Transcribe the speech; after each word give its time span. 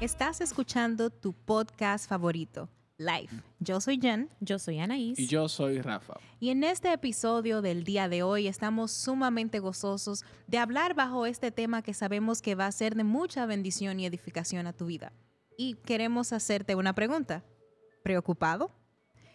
Estás 0.00 0.40
escuchando 0.40 1.10
tu 1.10 1.34
podcast 1.34 2.08
favorito, 2.08 2.70
Life. 2.96 3.36
Yo 3.58 3.82
soy 3.82 4.00
Jen. 4.00 4.30
Yo 4.40 4.58
soy 4.58 4.78
Anaís. 4.78 5.18
Y 5.18 5.26
yo 5.26 5.46
soy 5.46 5.82
Rafa. 5.82 6.14
Y 6.38 6.48
en 6.48 6.64
este 6.64 6.90
episodio 6.90 7.60
del 7.60 7.84
día 7.84 8.08
de 8.08 8.22
hoy 8.22 8.48
estamos 8.48 8.92
sumamente 8.92 9.58
gozosos 9.58 10.24
de 10.46 10.56
hablar 10.56 10.94
bajo 10.94 11.26
este 11.26 11.50
tema 11.50 11.82
que 11.82 11.92
sabemos 11.92 12.40
que 12.40 12.54
va 12.54 12.64
a 12.64 12.72
ser 12.72 12.94
de 12.94 13.04
mucha 13.04 13.44
bendición 13.44 14.00
y 14.00 14.06
edificación 14.06 14.66
a 14.66 14.72
tu 14.72 14.86
vida. 14.86 15.12
Y 15.58 15.74
queremos 15.74 16.32
hacerte 16.32 16.74
una 16.76 16.94
pregunta. 16.94 17.44
¿Preocupado? 18.02 18.70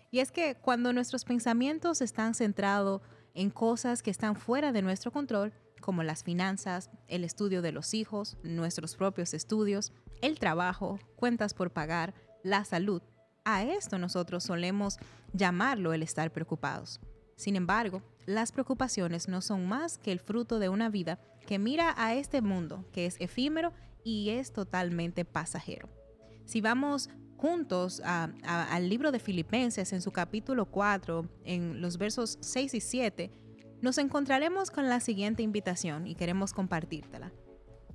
Y 0.10 0.18
es 0.18 0.32
que 0.32 0.56
cuando 0.56 0.94
nuestros 0.94 1.26
pensamientos 1.26 2.02
están 2.02 2.34
centrados 2.34 3.04
en 3.36 3.52
cosas 3.52 4.02
que 4.02 4.10
están 4.10 4.36
fuera 4.36 4.72
de 4.72 4.82
nuestro 4.82 5.12
control, 5.12 5.54
como 5.86 6.02
las 6.02 6.24
finanzas, 6.24 6.90
el 7.08 7.24
estudio 7.24 7.62
de 7.62 7.72
los 7.72 7.94
hijos, 7.94 8.38
nuestros 8.42 8.96
propios 8.96 9.36
estudios, 9.36 9.94
el 10.24 10.40
trabajo, 10.40 10.98
cuentas 11.16 11.54
por 11.54 11.70
pagar, 11.70 12.16
la 12.42 12.66
salud. 12.66 13.04
A 13.44 13.64
esto 13.64 14.00
nosotros 14.00 14.44
solemos 14.44 14.98
llamarlo 15.32 15.94
el 15.94 16.02
estar 16.02 16.32
preocupados. 16.32 17.00
Sin 17.36 17.56
embargo, 17.56 18.02
las 18.26 18.52
preocupaciones 18.52 19.28
no 19.28 19.42
son 19.42 19.68
más 19.68 20.00
que 20.00 20.12
el 20.12 20.20
fruto 20.20 20.58
de 20.58 20.70
una 20.70 20.90
vida 20.90 21.20
que 21.46 21.60
mira 21.60 21.94
a 21.98 22.16
este 22.16 22.42
mundo, 22.42 22.84
que 22.92 23.06
es 23.06 23.18
efímero 23.20 23.72
y 24.04 24.32
es 24.32 24.54
totalmente 24.54 25.24
pasajero. 25.24 25.88
Si 26.46 26.62
vamos 26.62 27.12
juntos 27.38 28.02
al 28.04 28.90
libro 28.90 29.12
de 29.12 29.20
Filipenses 29.20 29.94
en 29.94 30.02
su 30.02 30.10
capítulo 30.12 30.66
4, 30.66 31.30
en 31.44 31.80
los 31.80 32.00
versos 32.00 32.40
6 32.42 32.74
y 32.74 32.82
7, 32.82 33.32
nos 33.82 33.98
encontraremos 33.98 34.72
con 34.72 34.90
la 34.90 35.00
siguiente 35.00 35.44
invitación 35.44 36.08
y 36.08 36.16
queremos 36.16 36.54
compartírtela. 36.54 37.32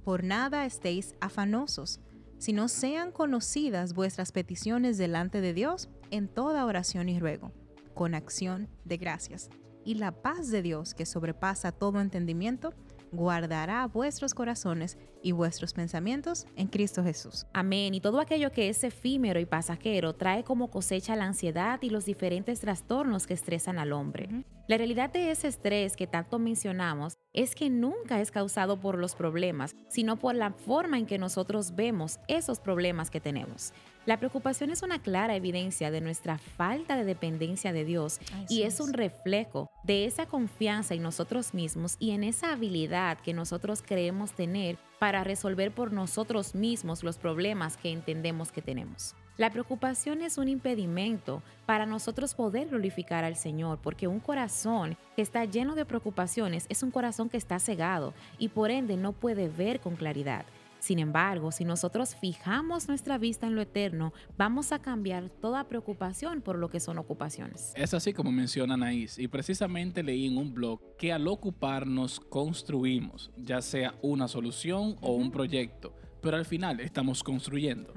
Por 0.05 0.25
nada 0.25 0.64
estéis 0.67 1.14
afanosos, 1.20 2.00
sino 2.39 2.69
sean 2.69 3.12
conocidas 3.12 3.92
vuestras 3.92 4.33
peticiones 4.33 4.97
delante 4.97 5.41
de 5.41 5.53
Dios 5.53 5.89
en 6.11 6.28
toda 6.28 6.64
oración 6.64 7.08
y 7.08 7.19
ruego, 7.19 7.53
con 7.95 8.14
acción 8.14 8.69
de 8.84 8.97
gracias. 8.97 9.51
Y 9.84 9.95
la 9.95 10.12
paz 10.12 10.51
de 10.51 10.62
Dios, 10.62 10.95
que 10.95 11.06
sobrepasa 11.06 11.73
todo 11.73 12.01
entendimiento, 12.01 12.73
guardará 13.12 13.86
vuestros 13.86 14.34
corazones 14.34 14.98
y 15.23 15.33
vuestros 15.33 15.73
pensamientos 15.73 16.47
en 16.56 16.69
Cristo 16.69 17.03
Jesús. 17.03 17.47
Amén. 17.53 17.95
Y 17.95 18.01
todo 18.01 18.20
aquello 18.20 18.53
que 18.53 18.69
es 18.69 18.84
efímero 18.84 19.41
y 19.41 19.47
pasajero 19.47 20.14
trae 20.14 20.45
como 20.45 20.70
cosecha 20.70 21.17
la 21.17 21.25
ansiedad 21.25 21.81
y 21.83 21.91
los 21.91 22.05
diferentes 22.05 22.61
trastornos 22.61 23.27
que 23.27 23.34
estresan 23.34 23.78
al 23.78 23.92
hombre. 23.92 24.45
La 24.70 24.76
realidad 24.76 25.10
de 25.10 25.32
ese 25.32 25.48
estrés 25.48 25.96
que 25.96 26.06
tanto 26.06 26.38
mencionamos 26.38 27.18
es 27.32 27.56
que 27.56 27.68
nunca 27.68 28.20
es 28.20 28.30
causado 28.30 28.78
por 28.78 28.98
los 28.98 29.16
problemas, 29.16 29.74
sino 29.88 30.16
por 30.16 30.36
la 30.36 30.52
forma 30.52 30.96
en 30.96 31.06
que 31.06 31.18
nosotros 31.18 31.74
vemos 31.74 32.20
esos 32.28 32.60
problemas 32.60 33.10
que 33.10 33.20
tenemos. 33.20 33.72
La 34.06 34.18
preocupación 34.18 34.70
es 34.70 34.84
una 34.84 35.02
clara 35.02 35.34
evidencia 35.34 35.90
de 35.90 36.00
nuestra 36.00 36.38
falta 36.38 36.94
de 36.94 37.04
dependencia 37.04 37.72
de 37.72 37.84
Dios 37.84 38.20
y 38.48 38.62
es 38.62 38.78
un 38.78 38.92
reflejo 38.92 39.68
de 39.82 40.04
esa 40.04 40.27
confianza 40.27 40.94
en 40.94 41.02
nosotros 41.02 41.52
mismos 41.52 41.96
y 41.98 42.12
en 42.12 42.22
esa 42.22 42.52
habilidad 42.52 43.18
que 43.18 43.34
nosotros 43.34 43.82
creemos 43.84 44.30
tener 44.34 44.78
para 45.00 45.24
resolver 45.24 45.74
por 45.74 45.92
nosotros 45.92 46.55
mismos 46.55 47.02
los 47.02 47.18
problemas 47.18 47.77
que 47.77 47.90
entendemos 47.90 48.52
que 48.52 48.62
tenemos. 48.62 49.16
La 49.41 49.48
preocupación 49.48 50.20
es 50.20 50.36
un 50.36 50.48
impedimento 50.48 51.42
para 51.64 51.86
nosotros 51.86 52.34
poder 52.34 52.69
glorificar 52.69 53.24
al 53.24 53.36
Señor, 53.36 53.78
porque 53.83 54.06
un 54.06 54.20
corazón 54.20 54.98
que 55.17 55.23
está 55.23 55.46
lleno 55.46 55.74
de 55.74 55.86
preocupaciones 55.86 56.67
es 56.68 56.83
un 56.83 56.90
corazón 56.90 57.30
que 57.30 57.39
está 57.39 57.58
cegado 57.58 58.12
y 58.39 58.48
por 58.48 58.70
ende 58.70 58.98
no 58.98 59.12
puede 59.12 59.48
ver 59.48 59.80
con 59.80 59.96
claridad. 59.96 60.45
Sin 60.78 60.98
embargo, 60.98 61.52
si 61.52 61.64
nosotros 61.64 62.17
fijamos 62.17 62.86
nuestra 62.86 63.17
vista 63.17 63.46
en 63.46 63.55
lo 63.55 63.62
eterno, 63.62 64.12
vamos 64.36 64.73
a 64.73 64.83
cambiar 64.83 65.30
toda 65.30 65.64
preocupación 65.64 66.42
por 66.42 66.58
lo 66.58 66.68
que 66.68 66.78
son 66.78 66.98
ocupaciones. 66.98 67.72
Es 67.77 67.95
así 67.95 68.12
como 68.12 68.30
menciona 68.30 68.74
Anaís, 68.74 69.18
y 69.18 69.27
precisamente 69.27 70.02
leí 70.02 70.27
en 70.27 70.36
un 70.36 70.52
blog 70.52 70.80
que 70.98 71.14
al 71.14 71.27
ocuparnos 71.27 72.20
construimos, 72.20 73.30
ya 73.39 73.62
sea 73.62 73.95
una 74.02 74.28
solución 74.28 74.98
o 75.01 75.14
un 75.14 75.30
proyecto 75.30 75.95
pero 76.20 76.36
al 76.36 76.45
final 76.45 76.81
estamos 76.81 77.23
construyendo. 77.23 77.92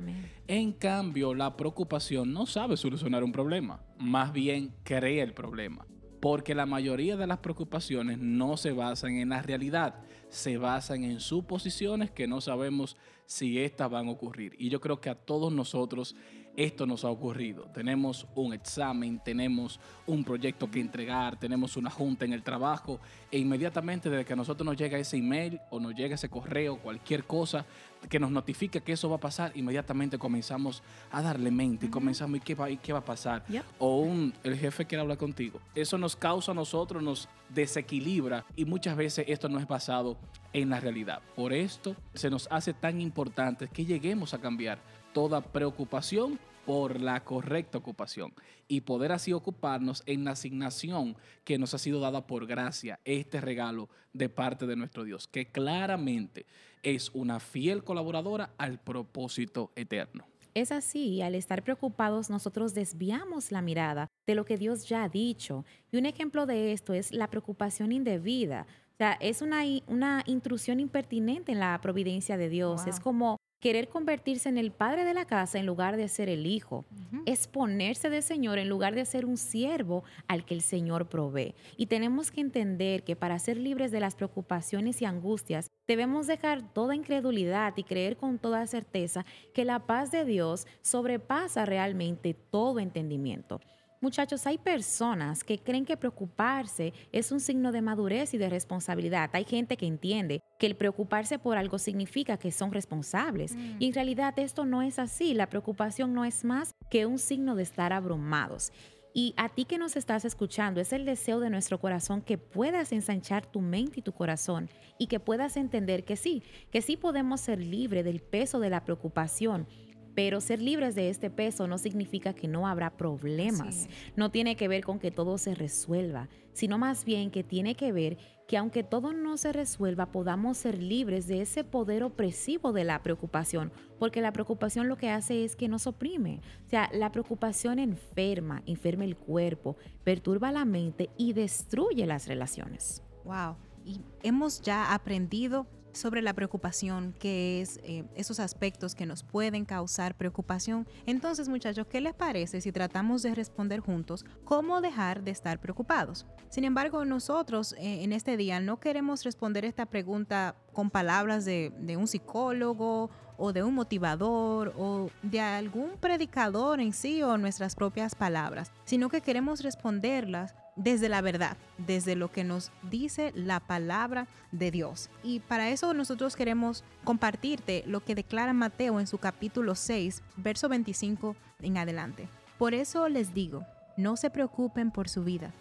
En 0.48 0.72
cambio, 0.74 1.34
la 1.34 1.56
preocupación 1.56 2.34
no 2.34 2.46
sabe 2.46 2.78
solucionar 2.78 3.24
un 3.24 3.32
problema, 3.32 3.82
más 3.98 4.32
bien 4.34 4.74
crea 4.84 5.24
el 5.24 5.34
problema 5.34 5.86
porque 6.24 6.56
la 6.56 6.66
mayoría 6.66 7.18
de 7.18 7.28
las 7.28 7.40
preocupaciones 7.40 8.18
no 8.18 8.56
se 8.56 8.72
basan 8.72 9.18
en 9.18 9.28
la 9.28 9.42
realidad, 9.42 9.96
se 10.30 10.58
basan 10.58 11.04
en 11.04 11.20
suposiciones 11.20 12.12
que 12.12 12.28
no 12.28 12.40
sabemos 12.40 12.96
si 13.26 13.60
estas 13.60 13.92
van 13.92 14.08
a 14.08 14.12
ocurrir. 14.12 14.56
Y 14.58 14.70
yo 14.70 14.80
creo 14.80 15.02
que 15.02 15.10
a 15.10 15.16
todos 15.16 15.52
nosotros 15.52 16.16
esto 16.56 16.86
nos 16.86 17.03
ha 17.03 17.09
ocurrido. 17.09 17.64
Tenemos 17.74 18.28
un 18.36 18.53
examen, 18.53 19.19
tenemos 19.24 19.80
un 20.06 20.24
proyecto 20.24 20.69
que 20.69 20.80
entregar, 20.80 21.38
tenemos 21.38 21.78
una 21.78 21.90
junta 21.90 22.25
en 22.25 22.34
el 22.34 22.44
trabajo 22.44 23.00
e 23.31 23.40
inmediatamente 23.40 24.09
desde 24.09 24.25
que 24.25 24.34
a 24.34 24.36
nosotros 24.36 24.66
nos 24.66 24.78
llega 24.78 24.97
ese 24.97 25.18
email 25.18 25.59
o 25.69 25.80
nos 25.80 25.96
llega 25.96 26.16
ese 26.16 26.30
correo, 26.30 26.78
cualquier 26.78 27.24
cosa 27.24 27.66
que 28.09 28.19
nos 28.19 28.31
notifique 28.31 28.81
que 28.81 28.94
eso 28.94 29.09
va 29.09 29.16
a 29.16 29.19
pasar, 29.19 29.52
inmediatamente 29.56 30.18
comenzamos 30.18 30.84
a 31.12 31.22
darle 31.22 31.52
mente 31.52 31.86
y 31.86 31.90
comenzamos, 31.90 32.38
¿y 32.38 32.42
qué 32.42 32.53
va, 32.53 32.69
y 32.69 32.78
qué 32.78 32.92
va 32.94 33.00
a 33.00 33.06
pasar? 33.06 33.46
O 33.80 34.02
un, 34.02 34.34
el 34.44 34.58
jefe 34.58 34.86
quiere 34.86 35.02
hablar 35.02 35.18
contigo. 35.18 35.59
Eso 35.74 35.97
nos 35.97 36.16
causa 36.16 36.52
a 36.52 36.56
nosotros, 36.56 37.02
nos 37.02 37.30
desequilibra 37.50 38.46
y 38.56 38.66
muchas 38.66 38.97
veces 38.97 39.25
esto 39.28 39.47
no 39.47 39.59
es 39.59 39.68
basado 39.68 40.18
en 40.52 40.69
la 40.69 40.80
realidad. 40.80 41.22
Por 41.36 41.53
esto 41.53 41.96
se 42.13 42.30
nos 42.30 42.47
hace 42.52 42.74
tan 42.74 43.00
importante 43.00 43.68
que 43.68 43.86
lleguemos 43.86 44.34
a 44.34 44.40
cambiar 44.40 44.80
toda 45.13 45.41
preocupación 45.41 46.40
por 46.66 47.00
la 47.00 47.24
correcta 47.24 47.78
ocupación 47.78 48.34
y 48.68 48.81
poder 48.81 49.12
así 49.12 49.34
ocuparnos 49.34 50.03
en 50.06 50.25
la 50.25 50.31
asignación 50.31 51.16
que 51.44 51.57
nos 51.57 51.74
ha 51.74 51.78
sido 51.78 52.00
dada 52.00 52.25
por 52.25 52.46
gracia, 52.47 53.00
este 53.06 53.41
regalo 53.41 53.90
de 54.13 54.29
parte 54.29 54.66
de 54.66 54.75
nuestro 54.75 55.03
Dios, 55.03 55.28
que 55.28 55.51
claramente 55.51 56.46
es 56.81 57.12
una 57.13 57.40
fiel 57.40 57.84
colaboradora 57.84 58.53
al 58.57 58.79
propósito 58.79 59.72
eterno. 59.75 60.25
Es 60.53 60.72
así, 60.72 61.22
al 61.22 61.34
estar 61.34 61.63
preocupados 61.63 62.30
nosotros 62.30 62.74
desviamos 62.74 63.51
la 63.51 63.62
mirada 63.62 64.07
de 64.28 64.35
lo 64.35 64.45
que 64.45 64.57
Dios 64.57 64.88
ya 64.88 65.03
ha 65.03 65.09
dicho. 65.09 65.66
Y 65.91 65.97
un 65.97 66.06
ejemplo 66.06 66.45
de 66.45 66.74
esto 66.74 66.94
es 66.94 67.12
la 67.12 67.28
preocupación 67.28 67.91
indebida. 67.91 68.68
O 68.94 68.97
sea, 68.97 69.13
es 69.13 69.41
una, 69.41 69.63
una 69.88 70.24
intrusión 70.28 70.80
impertinente 70.80 71.51
en 71.51 71.59
la 71.59 71.80
providencia 71.81 72.38
de 72.38 72.50
Dios. 72.50 72.85
Es 72.85 73.00
como 73.00 73.38
querer 73.63 73.88
convertirse 73.88 74.50
en 74.50 74.57
el 74.57 74.74
padre 74.74 75.06
de 75.06 75.13
la 75.13 75.24
casa 75.24 75.57
en 75.57 75.66
lugar 75.66 75.96
de 75.96 76.09
ser 76.09 76.28
el 76.28 76.46
hijo, 76.47 76.84
es 77.25 77.47
ponerse 77.47 78.09
de 78.09 78.22
Señor 78.22 78.59
en 78.59 78.68
lugar 78.68 78.94
de 78.94 79.06
ser 79.06 79.25
un 79.25 79.38
siervo 79.38 80.03
al 80.28 80.44
que 80.44 80.53
el 80.53 80.62
Señor 80.62 81.07
provee. 81.07 81.56
Y 81.78 81.85
tenemos 81.85 82.29
que 82.29 82.41
entender 82.41 83.06
que 83.06 83.16
para 83.16 83.40
ser 83.40 83.56
libres 83.56 83.90
de 83.91 84.01
las 84.01 84.16
preocupaciones 84.16 85.01
y 85.01 85.06
angustias, 85.06 85.72
debemos 85.88 86.28
dejar 86.28 86.74
toda 86.74 86.94
incredulidad 86.94 87.74
y 87.78 87.85
creer 87.85 88.18
con 88.18 88.38
toda 88.38 88.68
certeza 88.68 89.25
que 89.53 89.63
la 89.63 89.88
paz 89.88 90.12
de 90.12 90.25
Dios 90.25 90.68
sobrepasa 90.81 91.63
realmente 91.63 92.34
todo 92.34 92.81
entendimiento. 92.81 93.62
Muchachos, 94.03 94.46
hay 94.47 94.58
personas 94.58 95.46
que 95.46 95.59
creen 95.59 95.86
que 95.86 95.96
preocuparse 95.96 96.91
es 97.14 97.31
un 97.31 97.40
signo 97.40 97.72
de 97.72 97.81
madurez 97.81 98.34
y 98.34 98.38
de 98.38 98.50
responsabilidad. 98.50 99.30
Hay 99.31 99.46
gente 99.46 99.78
que 99.78 99.86
entiende 99.86 100.41
que 100.59 100.66
el 100.66 100.75
preocuparse 100.75 101.40
por 101.40 101.56
algo 101.56 101.80
significa 101.80 102.36
que 102.36 102.52
son 102.52 102.74
responsables. 102.74 103.56
Mm. 103.56 103.78
Y 103.80 103.88
en 103.88 103.94
realidad 103.94 104.38
esto 104.38 104.66
no 104.66 104.81
es 104.81 105.00
así. 105.00 105.33
La 105.33 105.48
preocupación 105.48 106.13
no 106.13 106.25
es 106.25 106.44
más 106.44 106.75
que 106.89 107.06
un 107.06 107.18
signo 107.18 107.56
de 107.56 107.63
estar 107.63 107.94
abrumados. 107.94 108.74
Y 109.13 109.33
a 109.38 109.48
ti 109.48 109.63
que 109.63 109.78
nos 109.78 109.95
estás 109.95 110.25
escuchando, 110.25 110.81
es 110.81 110.92
el 110.92 111.06
deseo 111.06 111.39
de 111.39 111.50
nuestro 111.50 111.80
corazón 111.80 112.22
que 112.22 112.38
puedas 112.38 112.92
ensanchar 112.92 113.45
tu 113.45 113.62
mente 113.62 114.01
y 114.01 114.04
tu 114.04 114.12
corazón 114.12 114.69
y 114.98 115.07
que 115.07 115.22
puedas 115.22 115.56
entender 115.56 116.04
que 116.04 116.18
sí, 116.18 116.44
que 116.72 116.81
sí 116.81 116.98
podemos 116.98 117.39
ser 117.39 117.60
libres 117.60 118.04
del 118.04 118.19
peso 118.19 118.60
de 118.60 118.69
la 118.69 118.83
preocupación 118.83 119.66
pero 120.15 120.42
ser 120.42 120.62
libres 120.62 120.95
de 120.95 121.10
este 121.10 121.30
peso 121.30 121.68
no 121.68 121.77
significa 121.77 122.33
que 122.33 122.48
no 122.48 122.68
habrá 122.68 122.98
problemas. 122.98 123.88
No 124.15 124.31
tiene 124.31 124.56
que 124.56 124.68
ver 124.68 124.83
con 124.83 125.00
que 125.00 125.12
todo 125.12 125.38
se 125.38 125.56
resuelva, 125.56 126.30
sino 126.54 126.77
más 126.77 127.06
bien 127.06 127.31
que 127.31 127.44
tiene 127.44 127.75
que 127.75 127.92
ver 127.92 128.18
que 128.48 128.57
aunque 128.57 128.83
todo 128.83 129.13
no 129.13 129.38
se 129.38 129.54
resuelva, 129.54 130.12
podamos 130.12 130.57
ser 130.57 130.81
libres 130.81 131.27
de 131.27 131.42
ese 131.42 131.63
poder 131.63 132.04
opresivo 132.04 132.74
de 132.74 132.83
la 132.83 133.01
preocupación, 133.01 133.71
porque 134.00 134.21
la 134.21 134.33
preocupación 134.33 134.88
lo 134.88 134.98
que 134.98 135.10
hace 135.10 135.44
es 135.44 135.56
que 135.56 135.69
nos 135.69 135.88
oprime. 135.88 136.42
O 136.66 136.69
sea, 136.69 136.89
la 136.94 137.12
preocupación 137.12 137.80
enferma, 137.80 138.62
enferma 138.66 139.06
el 139.06 139.16
cuerpo, 139.16 139.77
perturba 140.04 140.51
la 140.51 140.66
mente 140.66 141.09
y 141.18 141.33
destruye 141.33 142.06
las 142.06 142.27
relaciones. 142.27 143.01
Wow. 143.24 143.56
Y 143.86 144.01
hemos 144.21 144.62
ya 144.62 144.94
aprendido 144.94 145.68
sobre 145.94 146.22
la 146.22 146.34
preocupación, 146.34 147.13
que 147.19 147.62
es 147.62 147.80
eh, 147.84 148.04
esos 148.16 148.40
aspectos 148.40 148.95
que 148.95 149.06
nos 149.06 149.24
pueden 149.24 149.66
causar 149.66 150.16
preocupación. 150.16 150.88
Entonces, 151.06 151.50
muchachos, 151.50 151.88
¿qué 151.88 152.01
les 152.01 152.13
parece 152.13 152.62
si 152.62 152.72
tratamos 152.72 153.22
de 153.22 153.36
responder 153.36 153.80
juntos 153.80 154.25
cómo 154.44 154.81
dejar 154.81 155.24
de 155.24 155.31
estar 155.31 155.60
preocupados? 155.60 156.25
Sin 156.50 156.63
embargo, 156.63 157.06
nosotros 157.06 157.74
eh, 157.74 158.04
en 158.04 158.13
este 158.13 158.38
día 158.38 158.60
no 158.60 158.80
queremos 158.80 159.24
responder 159.24 159.66
esta 159.66 159.86
pregunta 159.86 160.56
con 160.74 160.90
palabras 160.90 161.45
de, 161.45 161.72
de 161.80 161.98
un 161.98 162.07
psicólogo 162.07 163.10
o 163.38 163.54
de 163.54 163.63
un 163.63 163.74
motivador 163.74 164.74
o 164.78 165.10
de 165.22 165.40
algún 165.40 165.92
predicador 166.00 166.80
en 166.80 166.94
sí 166.94 167.22
o 167.24 167.38
nuestras 167.38 167.75
propias 167.75 168.16
palabras, 168.16 168.72
sino 168.86 169.10
que 169.10 169.22
queremos 169.22 169.62
responderlas 169.62 170.56
desde 170.75 171.10
la 171.10 171.22
verdad, 171.22 171.58
desde 171.78 172.16
lo 172.16 172.31
que 172.31 172.44
nos 172.44 172.72
dice 172.90 173.31
la 173.36 173.60
palabra 173.60 174.28
de 174.52 174.72
Dios. 174.72 175.10
Y 175.24 175.40
para 175.40 175.70
eso 175.70 175.94
nosotros 175.94 176.36
queremos 176.36 176.84
compartirte 177.04 177.84
lo 177.86 178.04
que 178.04 178.16
declara 178.16 178.54
Mateo 178.54 179.00
en 179.00 179.08
su 179.08 179.18
capítulo 179.18 179.75
6, 179.75 180.24
verso 180.38 180.70
25 180.70 181.36
en 181.62 181.78
adelante. 181.78 182.28
Por 182.58 182.74
eso 182.74 183.08
les 183.10 183.34
digo, 183.34 183.66
no 183.98 184.16
se 184.16 184.30
preocupen 184.30 184.92
por 184.92 185.10
su 185.10 185.24
vida, 185.24 185.52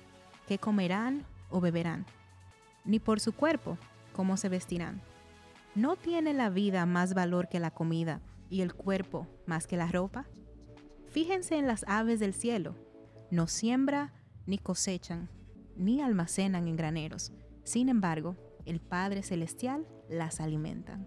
qué 0.46 0.58
comerán 0.58 1.24
o 1.50 1.60
beberán, 1.60 2.06
ni 2.84 2.98
por 2.98 3.20
su 3.20 3.32
cuerpo, 3.32 3.78
cómo 4.12 4.36
se 4.36 4.48
vestirán. 4.48 5.02
¿No 5.74 5.96
tiene 5.96 6.34
la 6.34 6.50
vida 6.50 6.84
más 6.86 7.14
valor 7.14 7.48
que 7.48 7.60
la 7.60 7.70
comida 7.70 8.20
y 8.50 8.60
el 8.60 8.74
cuerpo 8.74 9.26
más 9.46 9.66
que 9.66 9.76
la 9.76 9.86
ropa? 9.86 10.26
Fíjense 11.10 11.56
en 11.56 11.66
las 11.66 11.84
aves 11.88 12.20
del 12.20 12.34
cielo, 12.34 12.74
no 13.30 13.46
siembra 13.46 14.12
ni 14.46 14.58
cosechan, 14.58 15.28
ni 15.76 16.00
almacenan 16.00 16.68
en 16.68 16.76
graneros. 16.76 17.32
Sin 17.64 17.88
embargo, 17.88 18.36
el 18.64 18.80
Padre 18.80 19.22
Celestial 19.22 19.86
las 20.08 20.40
alimenta. 20.40 21.00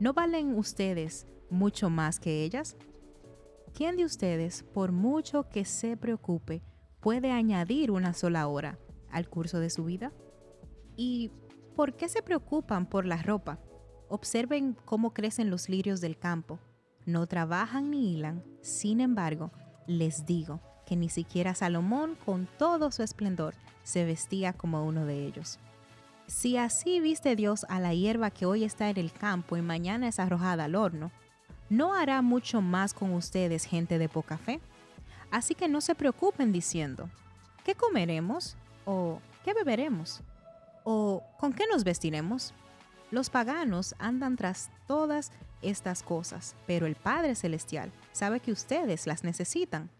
¿No 0.00 0.12
valen 0.12 0.54
ustedes 0.54 1.26
mucho 1.50 1.90
más 1.90 2.18
que 2.20 2.44
ellas? 2.44 2.76
¿Quién 3.72 3.96
de 3.96 4.04
ustedes, 4.04 4.62
por 4.62 4.92
mucho 4.92 5.48
que 5.48 5.64
se 5.64 5.96
preocupe, 5.96 6.62
puede 7.00 7.30
añadir 7.30 7.90
una 7.90 8.14
sola 8.14 8.46
hora 8.46 8.78
al 9.10 9.28
curso 9.28 9.60
de 9.60 9.70
su 9.70 9.84
vida? 9.84 10.12
¿Y 10.96 11.30
por 11.74 11.96
qué 11.96 12.08
se 12.08 12.22
preocupan 12.22 12.86
por 12.86 13.04
la 13.04 13.22
ropa? 13.22 13.60
Observen 14.08 14.76
cómo 14.84 15.12
crecen 15.12 15.50
los 15.50 15.68
lirios 15.68 16.00
del 16.00 16.18
campo. 16.18 16.60
No 17.04 17.26
trabajan 17.26 17.90
ni 17.90 18.14
hilan. 18.14 18.44
Sin 18.60 19.00
embargo, 19.00 19.50
les 19.86 20.24
digo 20.24 20.60
que 20.84 20.96
ni 20.96 21.08
siquiera 21.08 21.54
Salomón, 21.54 22.16
con 22.24 22.46
todo 22.58 22.90
su 22.90 23.02
esplendor, 23.02 23.54
se 23.82 24.04
vestía 24.04 24.52
como 24.52 24.84
uno 24.84 25.06
de 25.06 25.26
ellos. 25.26 25.58
Si 26.26 26.56
así 26.56 27.00
viste 27.00 27.36
Dios 27.36 27.66
a 27.68 27.80
la 27.80 27.92
hierba 27.92 28.30
que 28.30 28.46
hoy 28.46 28.64
está 28.64 28.88
en 28.88 28.98
el 28.98 29.12
campo 29.12 29.56
y 29.56 29.62
mañana 29.62 30.08
es 30.08 30.18
arrojada 30.18 30.64
al 30.64 30.74
horno, 30.74 31.10
¿no 31.68 31.94
hará 31.94 32.22
mucho 32.22 32.62
más 32.62 32.94
con 32.94 33.12
ustedes, 33.12 33.64
gente 33.64 33.98
de 33.98 34.08
poca 34.08 34.38
fe? 34.38 34.60
Así 35.30 35.54
que 35.54 35.68
no 35.68 35.80
se 35.80 35.94
preocupen 35.94 36.52
diciendo, 36.52 37.10
¿qué 37.64 37.74
comeremos? 37.74 38.56
¿O 38.84 39.20
qué 39.44 39.52
beberemos? 39.52 40.22
¿O 40.84 41.22
con 41.38 41.52
qué 41.52 41.64
nos 41.66 41.84
vestiremos? 41.84 42.54
Los 43.10 43.30
paganos 43.30 43.94
andan 43.98 44.36
tras 44.36 44.70
todas 44.86 45.30
estas 45.60 46.02
cosas, 46.02 46.54
pero 46.66 46.86
el 46.86 46.94
Padre 46.94 47.34
Celestial 47.34 47.92
sabe 48.12 48.40
que 48.40 48.52
ustedes 48.52 49.06
las 49.06 49.24
necesitan. 49.24 49.90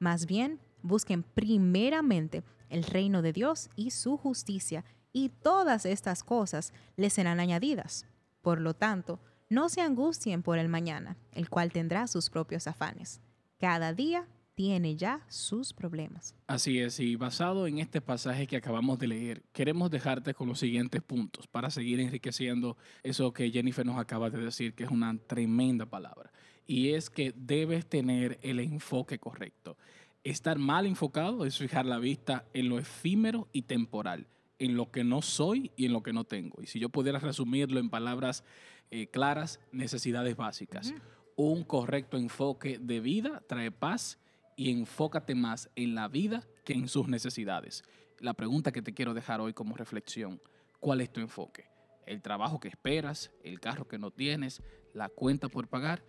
Más 0.00 0.24
bien, 0.24 0.58
busquen 0.82 1.22
primeramente 1.22 2.42
el 2.70 2.84
reino 2.84 3.20
de 3.20 3.34
Dios 3.34 3.68
y 3.76 3.90
su 3.90 4.16
justicia, 4.16 4.82
y 5.12 5.28
todas 5.28 5.84
estas 5.84 6.24
cosas 6.24 6.72
les 6.96 7.12
serán 7.12 7.38
añadidas. 7.38 8.06
Por 8.40 8.62
lo 8.62 8.72
tanto, 8.72 9.20
no 9.50 9.68
se 9.68 9.82
angustien 9.82 10.42
por 10.42 10.58
el 10.58 10.70
mañana, 10.70 11.18
el 11.32 11.50
cual 11.50 11.70
tendrá 11.70 12.06
sus 12.06 12.30
propios 12.30 12.66
afanes. 12.66 13.20
Cada 13.58 13.92
día 13.92 14.26
tiene 14.54 14.96
ya 14.96 15.20
sus 15.28 15.74
problemas. 15.74 16.34
Así 16.46 16.78
es, 16.78 16.98
y 16.98 17.16
basado 17.16 17.66
en 17.66 17.78
este 17.78 18.00
pasaje 18.00 18.46
que 18.46 18.56
acabamos 18.56 18.98
de 18.98 19.08
leer, 19.08 19.42
queremos 19.52 19.90
dejarte 19.90 20.32
con 20.32 20.48
los 20.48 20.60
siguientes 20.60 21.02
puntos 21.02 21.46
para 21.46 21.70
seguir 21.70 22.00
enriqueciendo 22.00 22.78
eso 23.02 23.34
que 23.34 23.50
Jennifer 23.50 23.84
nos 23.84 23.98
acaba 23.98 24.30
de 24.30 24.40
decir, 24.40 24.74
que 24.74 24.84
es 24.84 24.90
una 24.90 25.14
tremenda 25.26 25.84
palabra 25.84 26.32
y 26.70 26.94
es 26.94 27.10
que 27.10 27.34
debes 27.34 27.84
tener 27.84 28.38
el 28.42 28.60
enfoque 28.60 29.18
correcto. 29.18 29.76
Estar 30.22 30.56
mal 30.56 30.86
enfocado 30.86 31.44
es 31.44 31.58
fijar 31.58 31.84
la 31.84 31.98
vista 31.98 32.44
en 32.54 32.68
lo 32.68 32.78
efímero 32.78 33.48
y 33.52 33.62
temporal, 33.62 34.28
en 34.60 34.76
lo 34.76 34.92
que 34.92 35.02
no 35.02 35.20
soy 35.20 35.72
y 35.74 35.86
en 35.86 35.92
lo 35.92 36.04
que 36.04 36.12
no 36.12 36.22
tengo. 36.22 36.62
Y 36.62 36.68
si 36.68 36.78
yo 36.78 36.88
pudiera 36.88 37.18
resumirlo 37.18 37.80
en 37.80 37.90
palabras 37.90 38.44
eh, 38.92 39.08
claras, 39.08 39.58
necesidades 39.72 40.36
básicas. 40.36 40.94
Un 41.34 41.64
correcto 41.64 42.16
enfoque 42.16 42.78
de 42.78 43.00
vida 43.00 43.42
trae 43.48 43.72
paz 43.72 44.20
y 44.54 44.70
enfócate 44.70 45.34
más 45.34 45.70
en 45.74 45.96
la 45.96 46.06
vida 46.06 46.46
que 46.64 46.74
en 46.74 46.86
sus 46.86 47.08
necesidades. 47.08 47.82
La 48.20 48.34
pregunta 48.34 48.70
que 48.70 48.82
te 48.82 48.94
quiero 48.94 49.12
dejar 49.12 49.40
hoy 49.40 49.54
como 49.54 49.74
reflexión, 49.74 50.40
¿cuál 50.78 51.00
es 51.00 51.12
tu 51.12 51.18
enfoque? 51.18 51.64
¿El 52.06 52.22
trabajo 52.22 52.60
que 52.60 52.68
esperas? 52.68 53.32
¿El 53.42 53.58
carro 53.58 53.88
que 53.88 53.98
no 53.98 54.12
tienes? 54.12 54.62
¿La 54.94 55.08
cuenta 55.08 55.48
por 55.48 55.66
pagar? 55.66 56.04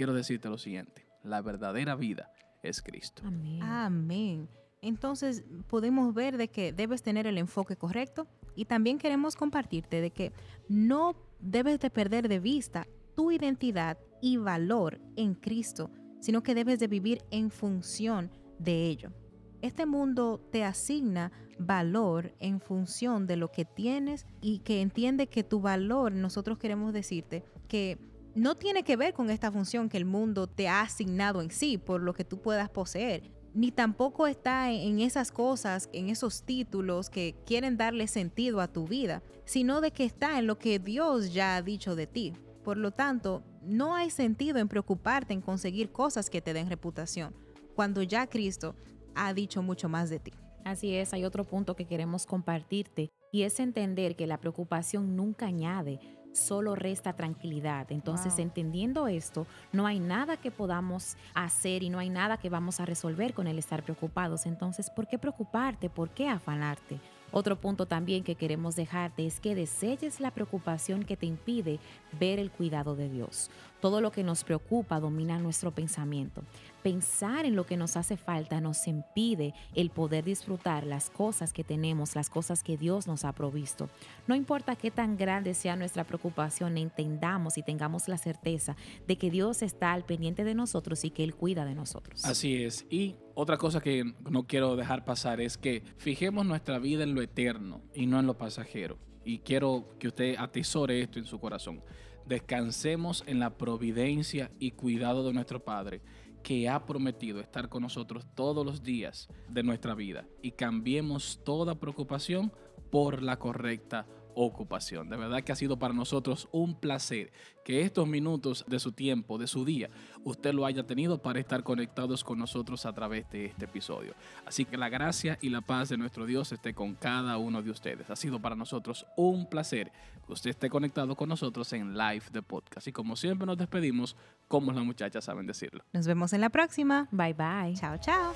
Quiero 0.00 0.14
decirte 0.14 0.48
lo 0.48 0.56
siguiente, 0.56 1.04
la 1.22 1.42
verdadera 1.42 1.94
vida 1.94 2.32
es 2.62 2.80
Cristo. 2.80 3.22
Amén. 3.22 3.62
Amén. 3.62 4.48
Entonces 4.80 5.44
podemos 5.66 6.14
ver 6.14 6.38
de 6.38 6.48
que 6.48 6.72
debes 6.72 7.02
tener 7.02 7.26
el 7.26 7.36
enfoque 7.36 7.76
correcto 7.76 8.26
y 8.56 8.64
también 8.64 8.96
queremos 8.96 9.36
compartirte 9.36 10.00
de 10.00 10.10
que 10.10 10.32
no 10.70 11.16
debes 11.38 11.80
de 11.80 11.90
perder 11.90 12.28
de 12.28 12.38
vista 12.38 12.86
tu 13.14 13.30
identidad 13.30 13.98
y 14.22 14.38
valor 14.38 15.02
en 15.16 15.34
Cristo, 15.34 15.90
sino 16.18 16.42
que 16.42 16.54
debes 16.54 16.78
de 16.78 16.86
vivir 16.86 17.22
en 17.30 17.50
función 17.50 18.30
de 18.58 18.86
ello. 18.86 19.12
Este 19.60 19.84
mundo 19.84 20.40
te 20.50 20.64
asigna 20.64 21.30
valor 21.58 22.34
en 22.38 22.62
función 22.62 23.26
de 23.26 23.36
lo 23.36 23.50
que 23.50 23.66
tienes 23.66 24.26
y 24.40 24.60
que 24.60 24.80
entiende 24.80 25.26
que 25.26 25.44
tu 25.44 25.60
valor, 25.60 26.12
nosotros 26.12 26.56
queremos 26.56 26.94
decirte 26.94 27.44
que 27.68 28.09
no 28.34 28.56
tiene 28.56 28.82
que 28.82 28.96
ver 28.96 29.14
con 29.14 29.30
esta 29.30 29.50
función 29.50 29.88
que 29.88 29.96
el 29.96 30.04
mundo 30.04 30.46
te 30.46 30.68
ha 30.68 30.82
asignado 30.82 31.42
en 31.42 31.50
sí, 31.50 31.78
por 31.78 32.00
lo 32.00 32.14
que 32.14 32.24
tú 32.24 32.40
puedas 32.40 32.68
poseer, 32.68 33.30
ni 33.54 33.72
tampoco 33.72 34.26
está 34.26 34.70
en 34.70 35.00
esas 35.00 35.32
cosas, 35.32 35.88
en 35.92 36.08
esos 36.08 36.44
títulos 36.44 37.10
que 37.10 37.34
quieren 37.44 37.76
darle 37.76 38.06
sentido 38.06 38.60
a 38.60 38.68
tu 38.68 38.86
vida, 38.86 39.22
sino 39.44 39.80
de 39.80 39.90
que 39.90 40.04
está 40.04 40.38
en 40.38 40.46
lo 40.46 40.58
que 40.58 40.78
Dios 40.78 41.32
ya 41.32 41.56
ha 41.56 41.62
dicho 41.62 41.96
de 41.96 42.06
ti. 42.06 42.32
Por 42.62 42.76
lo 42.76 42.92
tanto, 42.92 43.42
no 43.62 43.94
hay 43.94 44.10
sentido 44.10 44.58
en 44.58 44.68
preocuparte 44.68 45.34
en 45.34 45.40
conseguir 45.40 45.90
cosas 45.90 46.30
que 46.30 46.40
te 46.40 46.52
den 46.52 46.68
reputación, 46.68 47.34
cuando 47.74 48.02
ya 48.02 48.28
Cristo 48.28 48.76
ha 49.14 49.34
dicho 49.34 49.62
mucho 49.62 49.88
más 49.88 50.10
de 50.10 50.20
ti. 50.20 50.32
Así 50.64 50.94
es, 50.94 51.12
hay 51.12 51.24
otro 51.24 51.44
punto 51.44 51.74
que 51.74 51.86
queremos 51.86 52.26
compartirte 52.26 53.10
y 53.32 53.42
es 53.42 53.58
entender 53.60 54.14
que 54.14 54.26
la 54.26 54.38
preocupación 54.38 55.16
nunca 55.16 55.46
añade, 55.46 55.98
solo 56.32 56.74
resta 56.74 57.12
tranquilidad. 57.12 57.90
Entonces, 57.90 58.38
entendiendo 58.38 59.08
esto, 59.08 59.46
no 59.72 59.86
hay 59.86 60.00
nada 60.00 60.36
que 60.36 60.50
podamos 60.50 61.16
hacer 61.34 61.82
y 61.82 61.90
no 61.90 61.98
hay 61.98 62.10
nada 62.10 62.36
que 62.36 62.50
vamos 62.50 62.80
a 62.80 62.86
resolver 62.86 63.34
con 63.34 63.46
el 63.46 63.58
estar 63.58 63.82
preocupados. 63.82 64.46
Entonces, 64.46 64.90
¿por 64.90 65.06
qué 65.06 65.18
preocuparte? 65.18 65.90
¿Por 65.90 66.10
qué 66.10 66.28
afanarte? 66.28 67.00
Otro 67.32 67.60
punto 67.60 67.86
también 67.86 68.24
que 68.24 68.34
queremos 68.34 68.74
dejarte 68.74 69.24
es 69.24 69.38
que 69.38 69.54
deselles 69.54 70.20
la 70.20 70.32
preocupación 70.32 71.04
que 71.04 71.16
te 71.16 71.26
impide 71.26 71.78
ver 72.18 72.40
el 72.40 72.50
cuidado 72.50 72.96
de 72.96 73.08
Dios. 73.08 73.50
Todo 73.80 74.00
lo 74.00 74.10
que 74.12 74.22
nos 74.22 74.44
preocupa 74.44 75.00
domina 75.00 75.38
nuestro 75.38 75.70
pensamiento. 75.70 76.42
Pensar 76.82 77.44
en 77.44 77.56
lo 77.56 77.66
que 77.66 77.76
nos 77.76 77.96
hace 77.96 78.16
falta 78.16 78.60
nos 78.60 78.86
impide 78.86 79.54
el 79.74 79.90
poder 79.90 80.24
disfrutar 80.24 80.86
las 80.86 81.10
cosas 81.10 81.52
que 81.52 81.64
tenemos, 81.64 82.14
las 82.14 82.30
cosas 82.30 82.62
que 82.62 82.76
Dios 82.76 83.06
nos 83.06 83.24
ha 83.24 83.32
provisto. 83.32 83.88
No 84.26 84.34
importa 84.34 84.76
qué 84.76 84.90
tan 84.90 85.16
grande 85.16 85.54
sea 85.54 85.76
nuestra 85.76 86.04
preocupación, 86.04 86.78
entendamos 86.78 87.58
y 87.58 87.62
tengamos 87.62 88.08
la 88.08 88.18
certeza 88.18 88.76
de 89.06 89.16
que 89.16 89.30
Dios 89.30 89.62
está 89.62 89.92
al 89.92 90.04
pendiente 90.04 90.44
de 90.44 90.54
nosotros 90.54 91.04
y 91.04 91.10
que 91.10 91.24
Él 91.24 91.34
cuida 91.34 91.64
de 91.64 91.74
nosotros. 91.74 92.24
Así 92.24 92.62
es. 92.62 92.86
Y 92.90 93.16
otra 93.34 93.56
cosa 93.56 93.80
que 93.80 94.04
no 94.28 94.46
quiero 94.46 94.76
dejar 94.76 95.04
pasar 95.04 95.40
es 95.40 95.56
que 95.56 95.82
fijemos 95.96 96.44
nuestra 96.46 96.78
vida 96.78 97.02
en 97.02 97.14
lo 97.14 97.22
eterno 97.22 97.82
y 97.94 98.06
no 98.06 98.20
en 98.20 98.26
lo 98.26 98.36
pasajero. 98.36 98.98
Y 99.24 99.40
quiero 99.40 99.96
que 99.98 100.08
usted 100.08 100.36
atesore 100.38 101.00
esto 101.00 101.18
en 101.18 101.26
su 101.26 101.38
corazón. 101.38 101.82
Descansemos 102.30 103.24
en 103.26 103.40
la 103.40 103.58
providencia 103.58 104.52
y 104.60 104.70
cuidado 104.70 105.26
de 105.26 105.32
nuestro 105.32 105.64
Padre 105.64 106.00
que 106.44 106.68
ha 106.68 106.86
prometido 106.86 107.40
estar 107.40 107.68
con 107.68 107.82
nosotros 107.82 108.24
todos 108.36 108.64
los 108.64 108.84
días 108.84 109.28
de 109.48 109.64
nuestra 109.64 109.96
vida. 109.96 110.28
Y 110.40 110.52
cambiemos 110.52 111.40
toda 111.42 111.80
preocupación 111.80 112.52
por 112.92 113.20
la 113.20 113.40
correcta 113.40 114.06
ocupación. 114.44 115.08
De 115.08 115.16
verdad 115.16 115.42
que 115.42 115.52
ha 115.52 115.56
sido 115.56 115.78
para 115.78 115.94
nosotros 115.94 116.48
un 116.52 116.74
placer 116.74 117.32
que 117.64 117.82
estos 117.82 118.08
minutos 118.08 118.64
de 118.66 118.78
su 118.78 118.92
tiempo, 118.92 119.38
de 119.38 119.46
su 119.46 119.64
día, 119.64 119.90
usted 120.24 120.54
lo 120.54 120.64
haya 120.66 120.86
tenido 120.86 121.20
para 121.20 121.38
estar 121.38 121.62
conectados 121.62 122.24
con 122.24 122.38
nosotros 122.38 122.86
a 122.86 122.92
través 122.92 123.28
de 123.30 123.46
este 123.46 123.66
episodio. 123.66 124.14
Así 124.46 124.64
que 124.64 124.76
la 124.76 124.88
gracia 124.88 125.38
y 125.40 125.50
la 125.50 125.60
paz 125.60 125.90
de 125.90 125.98
nuestro 125.98 126.26
Dios 126.26 126.52
esté 126.52 126.74
con 126.74 126.94
cada 126.94 127.36
uno 127.36 127.62
de 127.62 127.70
ustedes. 127.70 128.08
Ha 128.10 128.16
sido 128.16 128.40
para 128.40 128.56
nosotros 128.56 129.06
un 129.16 129.46
placer 129.46 129.92
que 130.26 130.32
usted 130.32 130.50
esté 130.50 130.70
conectado 130.70 131.14
con 131.14 131.28
nosotros 131.28 131.72
en 131.72 131.96
live 131.96 132.24
de 132.32 132.42
podcast. 132.42 132.88
Y 132.88 132.92
como 132.92 133.16
siempre 133.16 133.46
nos 133.46 133.58
despedimos, 133.58 134.16
como 134.48 134.72
las 134.72 134.84
muchachas 134.84 135.24
saben 135.24 135.46
decirlo. 135.46 135.84
Nos 135.92 136.06
vemos 136.06 136.32
en 136.32 136.40
la 136.40 136.48
próxima. 136.48 137.08
Bye 137.10 137.34
bye. 137.34 137.74
Chao, 137.74 137.98
chao. 137.98 138.32